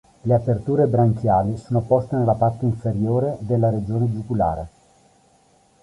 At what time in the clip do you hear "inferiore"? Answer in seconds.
2.65-3.35